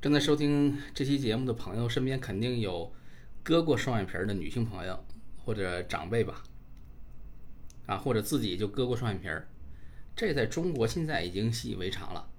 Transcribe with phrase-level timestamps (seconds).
[0.00, 2.92] 正在收听这期节目的朋友，身边肯定有
[3.42, 5.04] 割过双眼皮的女性朋友
[5.44, 6.44] 或者长辈吧，
[7.86, 9.48] 啊，或者自己就割过双眼皮儿，
[10.14, 12.30] 这在中国现在已经习以为常了。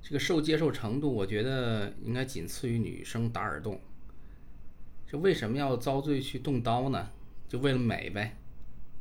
[0.00, 3.80] 这个受接受程度，我觉得应该仅次于女生打耳洞。
[5.04, 7.10] 这为什么要遭罪去动刀呢？
[7.48, 8.36] 就为了美呗，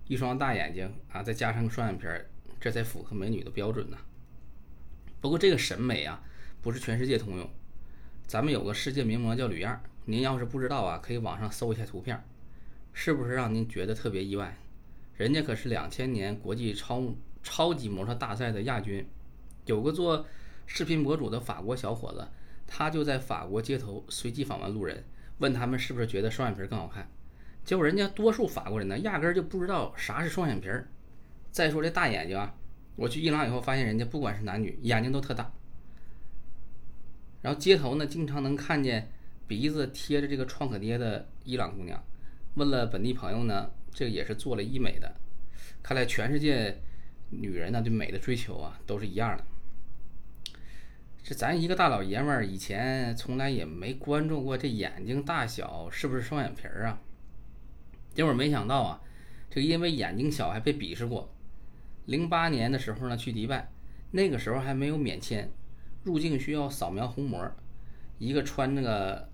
[0.08, 2.26] 一双大眼睛啊，再加上个双眼皮儿，
[2.60, 3.98] 这才符合美女的标准呢。
[5.22, 6.24] 不过这个审美啊，
[6.64, 7.48] 不是全世界通用。
[8.28, 12.22] 咱们有个世界名模叫吕燕，您要是不知道啊，可以网上搜一下图片，
[12.92, 14.54] 是不是让您觉得特别意外？
[15.16, 17.02] 人家可是两千年国际超
[17.42, 19.08] 超级模特大赛的亚军。
[19.64, 20.26] 有个做
[20.66, 22.28] 视频博主的法国小伙子，
[22.68, 25.02] 他就在法国街头随机访问路人，
[25.38, 27.10] 问他们是不是觉得双眼皮更好看。
[27.64, 30.86] 结果人家多数法国人呢，压根儿就不知道啥是双眼皮儿。
[31.50, 32.54] 再说这大眼睛啊，
[32.98, 35.50] 我去伊朗以后发现，人家不管是男女，眼睛都特大。
[37.42, 39.12] 然后街头呢，经常能看见
[39.48, 42.04] 鼻子贴着这个创可贴的伊朗姑娘。
[42.56, 45.16] 问了本地朋友呢，这个也是做了医美的。
[45.84, 46.82] 看来全世界
[47.30, 49.44] 女人呢对美的追求啊都是一样的。
[51.24, 57.02] 这咱一个大老爷们儿以前从来也没关注过这眼睛大小是不是双眼皮儿啊。
[58.14, 59.02] 结果没想到啊，
[59.50, 61.32] 这个因为眼睛小还被鄙视过。
[62.06, 63.70] 零八年的时候呢，去迪拜，
[64.12, 65.52] 那个时候还没有免签。
[66.04, 67.52] 入境需要扫描虹膜，
[68.18, 69.28] 一个穿那个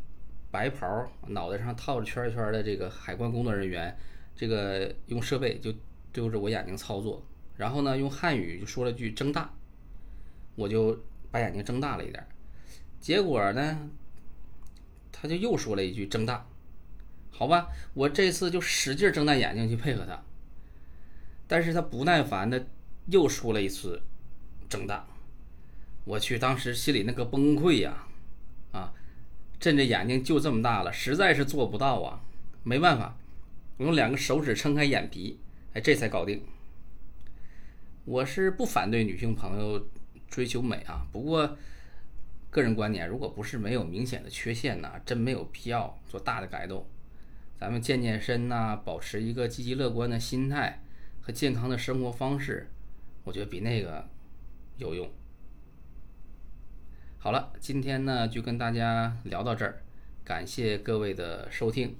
[0.49, 3.95] 白袍、脑袋上套着圈圈的这个海关工作人员，
[4.35, 5.71] 这个用设备就
[6.11, 7.23] 对着我眼睛操作，
[7.55, 9.53] 然后呢用汉语就说了句“睁大”，
[10.55, 10.99] 我就
[11.31, 12.25] 把眼睛睁大了一点，
[12.99, 13.89] 结果呢
[15.11, 16.45] 他就又说了一句“睁大”，
[17.29, 20.23] 好吧，我这次就使劲睁大眼睛去配合他，
[21.47, 22.67] 但是他不耐烦的
[23.07, 24.01] 又说了一次
[24.67, 25.07] “睁大”。
[26.05, 28.07] 我去，当时心里那个崩溃呀，
[28.71, 28.93] 啊，
[29.59, 32.21] 朕这眼睛就这么大了，实在是做不到啊，
[32.63, 33.17] 没办法，
[33.77, 35.39] 我用两个手指撑开眼皮，
[35.73, 36.43] 哎，这才搞定。
[38.05, 39.87] 我是不反对女性朋友
[40.27, 41.57] 追求美啊，不过
[42.49, 46.85] 个人观点，如果不是没有明显的缺陷呢，真没有必要做大的改动。
[47.57, 50.83] 咱们健健身呐，保持一个积极乐观的心态
[51.21, 52.69] 和健康的生活方式，
[53.23, 54.05] 我觉得比那个
[54.75, 55.09] 有用。
[57.23, 59.81] 好了，今天呢就跟大家聊到这儿，
[60.25, 61.95] 感谢各位的收听。